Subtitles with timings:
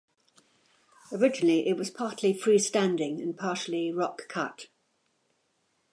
[1.11, 4.65] Originally, it was partially free-standing and partially rock-cut.